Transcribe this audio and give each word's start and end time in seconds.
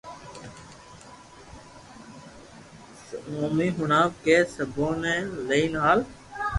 سبوني 3.07 3.67
ھڻاوھ 3.77 4.13
ڪي 4.25 4.37
سبونو 4.55 5.15
لئين 5.47 5.73
ھال 5.83 5.99